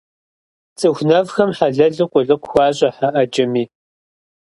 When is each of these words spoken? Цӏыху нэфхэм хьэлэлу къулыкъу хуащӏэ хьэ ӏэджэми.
Цӏыху 0.79 1.05
нэфхэм 1.09 1.49
хьэлэлу 1.57 2.11
къулыкъу 2.11 2.49
хуащӏэ 2.51 2.89
хьэ 2.95 3.07
ӏэджэми. 3.13 3.63